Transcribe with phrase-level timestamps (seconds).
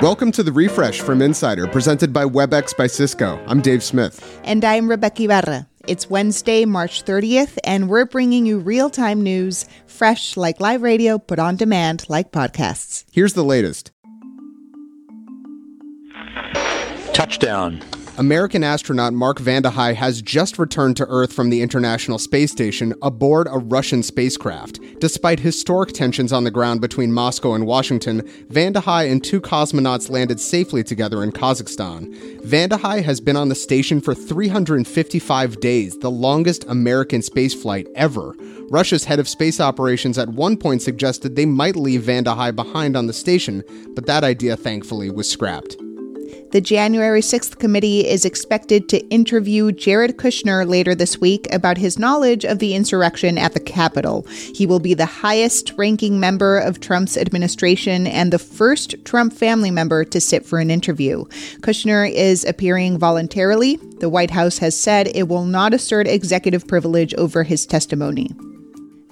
[0.00, 3.42] Welcome to the refresh from Insider, presented by WebEx by Cisco.
[3.46, 4.38] I'm Dave Smith.
[4.44, 5.66] And I'm Rebeca Ibarra.
[5.88, 11.16] It's Wednesday, March 30th, and we're bringing you real time news, fresh like live radio,
[11.16, 13.04] but on demand like podcasts.
[13.10, 13.90] Here's the latest
[17.14, 17.82] Touchdown.
[18.18, 22.94] American astronaut Mark Vande Hei has just returned to Earth from the International Space Station
[23.02, 24.78] aboard a Russian spacecraft.
[24.98, 30.08] Despite historic tensions on the ground between Moscow and Washington, Vande Hei and two cosmonauts
[30.08, 32.14] landed safely together in Kazakhstan.
[32.40, 38.34] Vande Hei has been on the station for 355 days, the longest American spaceflight ever.
[38.70, 42.96] Russia's head of space operations at one point suggested they might leave Vande Hei behind
[42.96, 43.62] on the station,
[43.94, 45.76] but that idea thankfully was scrapped.
[46.52, 51.98] The January 6th committee is expected to interview Jared Kushner later this week about his
[51.98, 54.24] knowledge of the insurrection at the Capitol.
[54.54, 59.72] He will be the highest ranking member of Trump's administration and the first Trump family
[59.72, 61.24] member to sit for an interview.
[61.60, 63.76] Kushner is appearing voluntarily.
[63.98, 68.30] The White House has said it will not assert executive privilege over his testimony.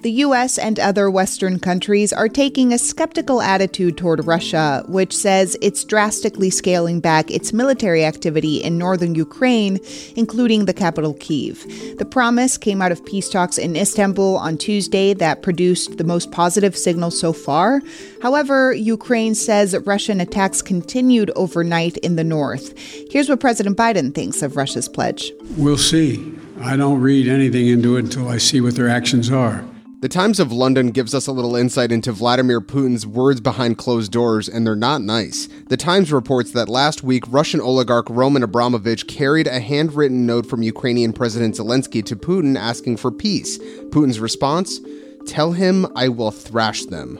[0.05, 5.57] The US and other Western countries are taking a skeptical attitude toward Russia, which says
[5.63, 9.79] it's drastically scaling back its military activity in northern Ukraine,
[10.15, 11.65] including the capital Kiev.
[11.97, 16.29] The promise came out of peace talks in Istanbul on Tuesday that produced the most
[16.29, 17.81] positive signal so far.
[18.21, 22.77] However, Ukraine says Russian attacks continued overnight in the north.
[23.09, 25.31] Here's what President Biden thinks of Russia's pledge.
[25.57, 26.31] We'll see.
[26.61, 29.65] I don't read anything into it until I see what their actions are.
[30.01, 34.11] The Times of London gives us a little insight into Vladimir Putin's words behind closed
[34.11, 35.47] doors, and they're not nice.
[35.69, 40.63] The Times reports that last week, Russian oligarch Roman Abramovich carried a handwritten note from
[40.63, 43.57] Ukrainian President Zelensky to Putin asking for peace.
[43.89, 44.79] Putin's response?
[45.27, 47.17] Tell him I will thrash them.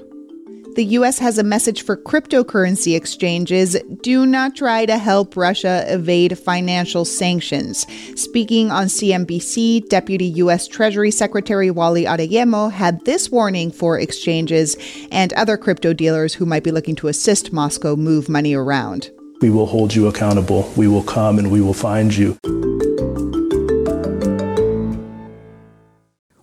[0.76, 6.38] The US has a message for cryptocurrency exchanges do not try to help Russia evade
[6.38, 7.88] financial sanctions.
[8.20, 14.76] Speaking on CNBC, Deputy US Treasury Secretary Wally Adeyemo had this warning for exchanges
[15.12, 19.10] and other crypto dealers who might be looking to assist Moscow move money around.
[19.40, 20.70] We will hold you accountable.
[20.76, 22.38] We will come and we will find you.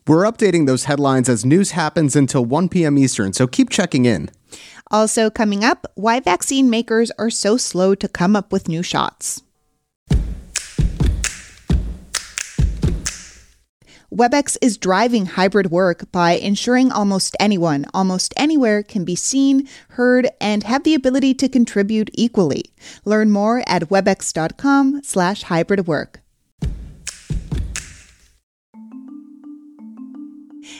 [0.07, 2.99] We're updating those headlines as news happens until 1 p.m.
[2.99, 4.31] Eastern, so keep checking in.
[4.91, 9.43] Also, coming up, why vaccine makers are so slow to come up with new shots.
[14.13, 20.29] WebEx is driving hybrid work by ensuring almost anyone, almost anywhere can be seen, heard,
[20.39, 22.65] and have the ability to contribute equally.
[23.07, 26.22] Learn more at webex.com slash hybrid work.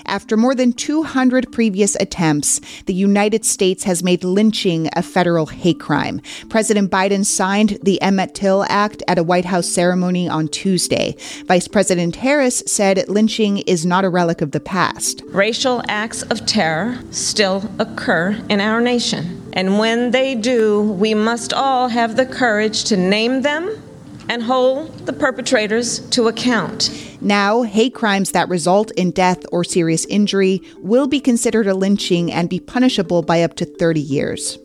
[0.07, 5.81] After more than 200 previous attempts, the United States has made lynching a federal hate
[5.81, 6.21] crime.
[6.49, 11.17] President Biden signed the Emmett Till Act at a White House ceremony on Tuesday.
[11.47, 15.23] Vice President Harris said lynching is not a relic of the past.
[15.27, 19.51] Racial acts of terror still occur in our nation.
[19.53, 23.83] And when they do, we must all have the courage to name them
[24.29, 26.91] and hold the perpetrators to account.
[27.23, 32.33] Now, hate crimes that result in death or serious injury will be considered a lynching
[32.33, 34.59] and be punishable by up to 30 years.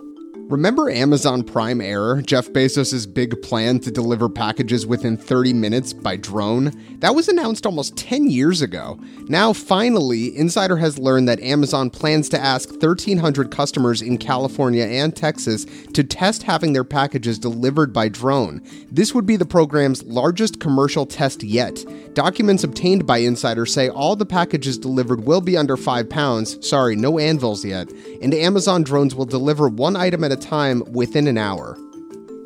[0.50, 6.16] Remember Amazon Prime Air, Jeff Bezos' big plan to deliver packages within 30 minutes by
[6.16, 6.72] drone?
[7.00, 8.98] That was announced almost 10 years ago.
[9.28, 15.14] Now, finally, Insider has learned that Amazon plans to ask 1,300 customers in California and
[15.14, 18.62] Texas to test having their packages delivered by drone.
[18.90, 21.84] This would be the program's largest commercial test yet.
[22.14, 26.96] Documents obtained by Insider say all the packages delivered will be under 5 pounds, sorry,
[26.96, 27.92] no anvils yet,
[28.22, 31.78] and Amazon drones will deliver one item at a time within an hour.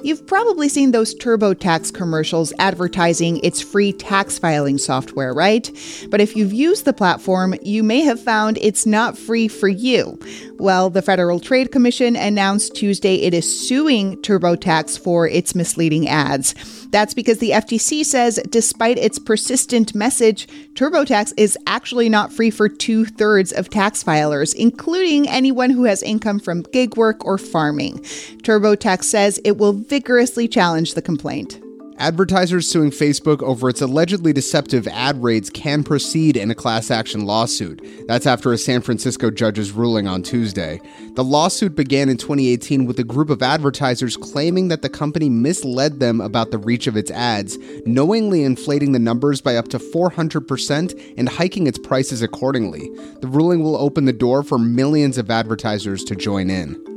[0.03, 5.69] You've probably seen those TurboTax commercials advertising its free tax filing software, right?
[6.09, 10.19] But if you've used the platform, you may have found it's not free for you.
[10.57, 16.55] Well, the Federal Trade Commission announced Tuesday it is suing TurboTax for its misleading ads.
[16.91, 22.67] That's because the FTC says, despite its persistent message, TurboTax is actually not free for
[22.67, 27.99] two thirds of tax filers, including anyone who has income from gig work or farming.
[28.43, 31.61] TurboTax says it will vigorously challenged the complaint.
[31.97, 37.25] Advertisers suing Facebook over its allegedly deceptive ad raids can proceed in a class action
[37.25, 37.85] lawsuit.
[38.07, 40.79] That's after a San Francisco judge's ruling on Tuesday.
[41.15, 45.99] The lawsuit began in 2018 with a group of advertisers claiming that the company misled
[45.99, 51.15] them about the reach of its ads, knowingly inflating the numbers by up to 400%
[51.17, 52.89] and hiking its prices accordingly.
[53.19, 56.90] The ruling will open the door for millions of advertisers to join in.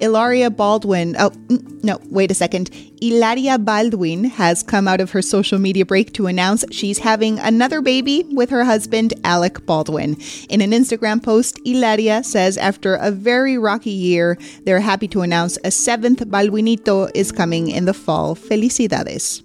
[0.00, 2.70] Hilaria Baldwin, oh, mm, no, wait a second.
[3.00, 7.80] Hilaria Baldwin has come out of her social media break to announce she's having another
[7.80, 10.16] baby with her husband, Alec Baldwin.
[10.48, 15.58] In an Instagram post, Hilaria says after a very rocky year, they're happy to announce
[15.64, 18.34] a seventh Baldwinito is coming in the fall.
[18.34, 19.42] Felicidades.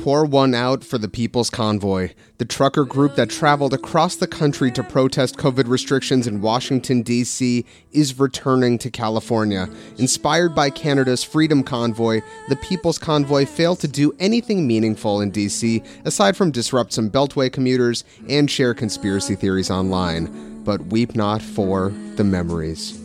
[0.00, 4.72] Pour one out for the People's Convoy, the trucker group that traveled across the country
[4.72, 9.68] to protest COVID restrictions in Washington, D.C., is returning to California.
[9.98, 15.82] Inspired by Canada's Freedom Convoy, the People's Convoy failed to do anything meaningful in D.C.
[16.06, 20.62] aside from disrupt some Beltway commuters and share conspiracy theories online.
[20.64, 22.99] But weep not for the memories.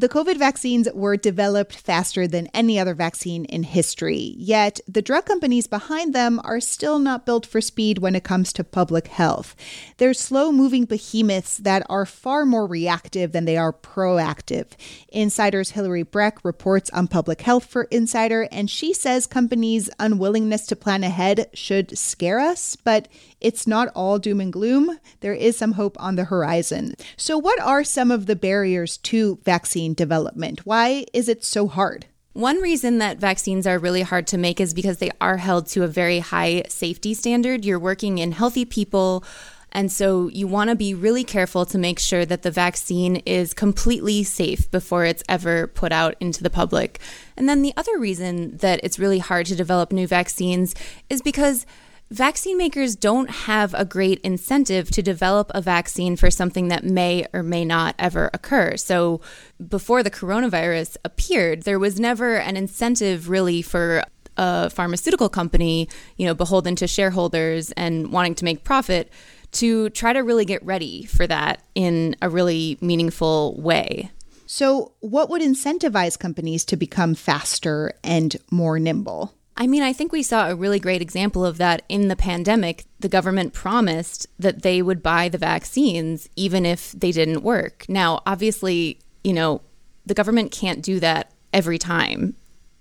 [0.00, 5.26] The COVID vaccines were developed faster than any other vaccine in history, yet the drug
[5.26, 9.54] companies behind them are still not built for speed when it comes to public health.
[9.98, 14.68] They're slow moving behemoths that are far more reactive than they are proactive.
[15.10, 20.76] Insider's Hilary Brueck reports on public health for Insider, and she says companies' unwillingness to
[20.76, 23.06] plan ahead should scare us, but
[23.38, 24.98] it's not all doom and gloom.
[25.20, 26.94] There is some hope on the horizon.
[27.18, 30.66] So, what are some of the barriers to vaccine development?
[30.66, 32.06] Why is it so hard?
[32.32, 35.82] One reason that vaccines are really hard to make is because they are held to
[35.82, 37.64] a very high safety standard.
[37.64, 39.24] You're working in healthy people.
[39.72, 43.54] And so you want to be really careful to make sure that the vaccine is
[43.54, 47.00] completely safe before it's ever put out into the public.
[47.36, 50.74] And then the other reason that it's really hard to develop new vaccines
[51.08, 51.66] is because
[52.10, 57.26] vaccine makers don't have a great incentive to develop a vaccine for something that may
[57.32, 58.76] or may not ever occur.
[58.76, 59.20] So,
[59.68, 64.02] before the coronavirus appeared, there was never an incentive really for
[64.36, 69.12] a pharmaceutical company, you know, beholden to shareholders and wanting to make profit
[69.52, 74.10] to try to really get ready for that in a really meaningful way.
[74.46, 79.32] So, what would incentivize companies to become faster and more nimble?
[79.60, 82.86] I mean, I think we saw a really great example of that in the pandemic.
[83.00, 87.84] The government promised that they would buy the vaccines even if they didn't work.
[87.86, 89.60] Now, obviously, you know,
[90.06, 92.36] the government can't do that every time,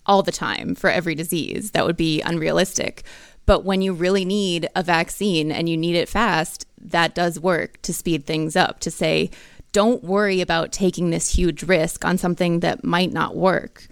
[0.05, 1.71] all the time for every disease.
[1.71, 3.03] That would be unrealistic.
[3.45, 7.81] But when you really need a vaccine and you need it fast, that does work
[7.81, 9.31] to speed things up, to say,
[9.73, 13.88] don't worry about taking this huge risk on something that might not work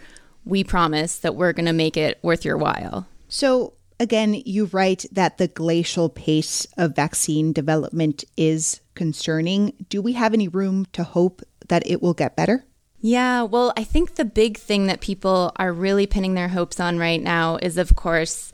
[0.47, 3.07] we promise that we're going to make it worth your while.
[3.29, 9.73] So, again, you write that the glacial pace of vaccine development is concerning.
[9.89, 12.65] Do we have any room to hope that it will get better?
[12.99, 16.97] Yeah, well, I think the big thing that people are really pinning their hopes on
[16.97, 18.51] right now is, of course,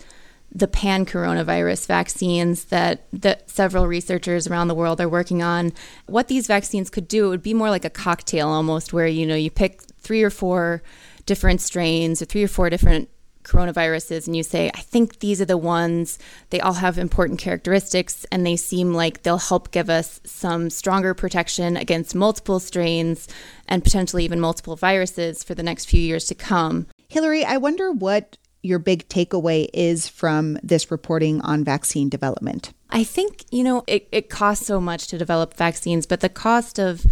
[0.53, 5.71] the pan coronavirus vaccines that, that several researchers around the world are working on.
[6.05, 9.25] What these vaccines could do, it would be more like a cocktail almost, where you
[9.25, 10.83] know you pick three or four
[11.25, 13.09] different strains or three or four different
[13.43, 16.17] coronaviruses and you say, I think these are the ones,
[16.49, 21.13] they all have important characteristics and they seem like they'll help give us some stronger
[21.13, 23.27] protection against multiple strains
[23.67, 26.87] and potentially even multiple viruses for the next few years to come.
[27.09, 32.71] Hilary, I wonder what your big takeaway is from this reporting on vaccine development.
[32.89, 36.79] I think, you know, it, it costs so much to develop vaccines, but the cost
[36.79, 37.05] of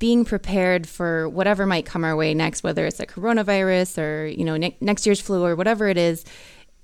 [0.00, 4.44] being prepared for whatever might come our way next, whether it's a coronavirus or you
[4.44, 6.24] know ne- next year's flu or whatever it is,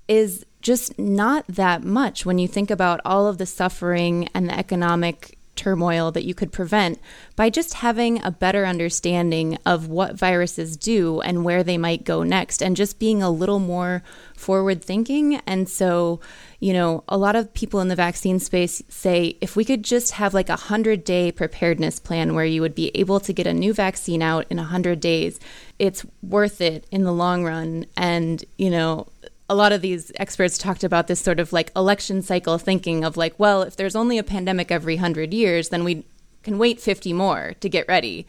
[0.06, 4.56] is just not that much when you think about all of the suffering and the
[4.56, 7.00] economic turmoil that you could prevent
[7.34, 12.22] by just having a better understanding of what viruses do and where they might go
[12.22, 14.02] next and just being a little more
[14.36, 15.36] forward thinking.
[15.46, 16.20] And so,
[16.60, 20.12] you know, a lot of people in the vaccine space say if we could just
[20.12, 23.54] have like a 100 day preparedness plan where you would be able to get a
[23.54, 25.40] new vaccine out in 100 days,
[25.78, 27.86] it's worth it in the long run.
[27.96, 29.08] And, you know,
[29.48, 33.16] a lot of these experts talked about this sort of like election cycle thinking of
[33.16, 36.04] like, well, if there's only a pandemic every 100 years, then we
[36.42, 38.26] can wait 50 more to get ready.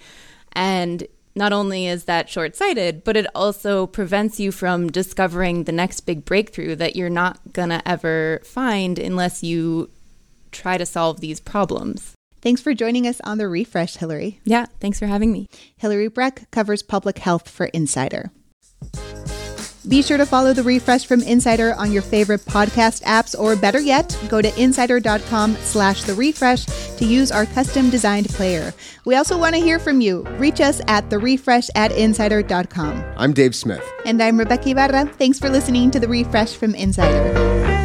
[0.53, 5.71] And not only is that short sighted, but it also prevents you from discovering the
[5.71, 9.89] next big breakthrough that you're not going to ever find unless you
[10.51, 12.13] try to solve these problems.
[12.41, 14.39] Thanks for joining us on the refresh, Hilary.
[14.45, 15.47] Yeah, thanks for having me.
[15.77, 18.31] Hilary Brueck covers public health for Insider.
[19.87, 23.79] Be sure to follow The Refresh from Insider on your favorite podcast apps, or better
[23.79, 26.65] yet, go to insider.com slash The Refresh
[26.97, 28.73] to use our custom designed player.
[29.05, 30.23] We also want to hear from you.
[30.37, 33.03] Reach us at The Refresh at insider.com.
[33.15, 33.83] I'm Dave Smith.
[34.05, 35.05] And I'm Rebeca Ibarra.
[35.17, 37.76] Thanks for listening to The Refresh from Insider.